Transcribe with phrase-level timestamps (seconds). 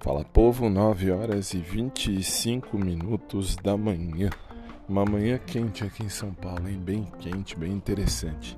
[0.00, 4.30] Fala povo, 9 horas e 25 minutos da manhã.
[4.88, 6.78] Uma manhã quente aqui em São Paulo, hein?
[6.78, 8.56] Bem quente, bem interessante.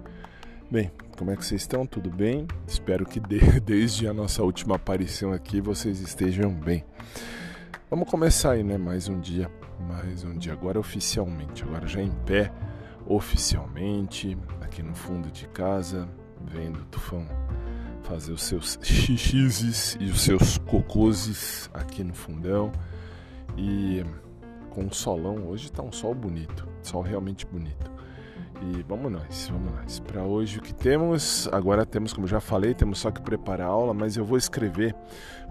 [0.70, 1.86] Bem, como é que vocês estão?
[1.86, 2.46] Tudo bem?
[2.68, 6.84] Espero que de, desde a nossa última aparição aqui vocês estejam bem.
[7.88, 8.76] Vamos começar aí, né?
[8.76, 9.50] Mais um dia,
[9.88, 10.52] mais um dia.
[10.52, 12.52] Agora oficialmente, agora já em pé,
[13.06, 16.06] oficialmente, aqui no fundo de casa,
[16.44, 17.26] vendo o tufão
[18.10, 22.72] fazer os seus xixizes e os seus cocôs aqui no fundão.
[23.56, 24.04] E
[24.70, 27.88] com o solão, hoje tá um sol bonito, sol realmente bonito.
[28.62, 30.00] E vamos nós, vamos nós.
[30.00, 33.70] Para hoje o que temos, agora temos, como já falei, temos só que preparar a
[33.70, 34.92] aula, mas eu vou escrever.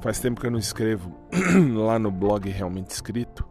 [0.02, 1.16] Faz tempo que eu não escrevo
[1.76, 3.48] lá no blog realmente escrito.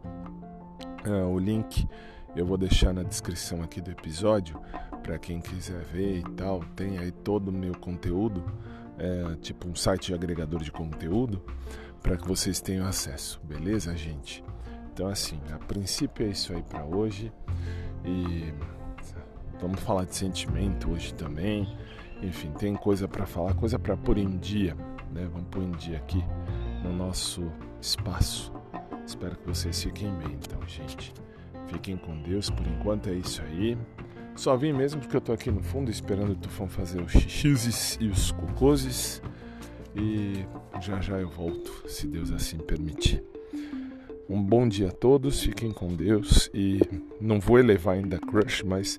[1.05, 1.87] Uh, o link
[2.35, 4.61] eu vou deixar na descrição aqui do episódio
[5.01, 6.63] para quem quiser ver e tal.
[6.75, 8.43] Tem aí todo o meu conteúdo
[8.99, 11.41] é, tipo um site agregador de conteúdo,
[12.01, 14.43] para que vocês tenham acesso, beleza, gente?
[14.93, 17.31] Então, assim, a princípio é isso aí para hoje
[18.03, 18.53] e
[19.59, 21.67] vamos falar de sentimento hoje também.
[22.21, 24.75] Enfim, tem coisa para falar, coisa para pôr em dia,
[25.11, 25.27] né?
[25.31, 26.23] Vamos pôr em dia aqui
[26.83, 27.49] no nosso
[27.81, 28.51] espaço.
[29.05, 31.13] Espero que vocês fiquem bem, então, gente.
[31.67, 33.77] Fiquem com Deus, por enquanto é isso aí.
[34.39, 37.97] Só vim mesmo porque eu tô aqui no fundo esperando o tufão fazer os xixis
[37.99, 39.21] e os cocôs.
[39.93, 40.45] E
[40.79, 43.21] já já eu volto, se Deus assim permitir.
[44.29, 46.79] Um bom dia a todos, fiquem com Deus e
[47.19, 48.95] não vou elevar ainda crush, mas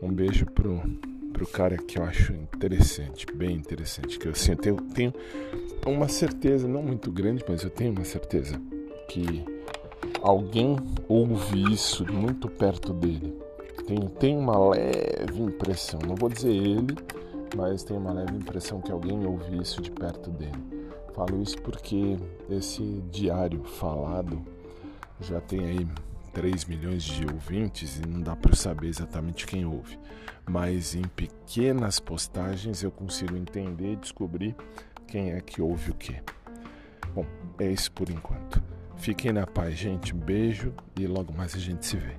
[0.00, 0.80] um beijo pro,
[1.32, 4.16] pro cara que eu acho interessante, bem interessante.
[4.16, 5.14] Que eu, assim, eu tenho, tenho
[5.84, 8.62] uma certeza, não muito grande, mas eu tenho uma certeza
[9.08, 9.44] que
[10.22, 10.76] alguém
[11.08, 13.42] ouve isso muito perto dele
[13.86, 16.96] tenho, tenho uma leve impressão, não vou dizer ele,
[17.56, 20.84] mas tenho uma leve impressão que alguém ouviu isso de perto dele.
[21.14, 22.16] Falo isso porque
[22.50, 24.42] esse diário falado
[25.20, 25.88] já tem aí
[26.32, 29.98] 3 milhões de ouvintes e não dá para saber exatamente quem ouve.
[30.44, 34.56] Mas em pequenas postagens eu consigo entender e descobrir
[35.06, 36.20] quem é que ouve o que.
[37.14, 37.24] Bom,
[37.60, 38.60] é isso por enquanto.
[38.96, 40.14] Fiquem na paz, gente.
[40.14, 42.16] Um beijo e logo mais a gente se vê.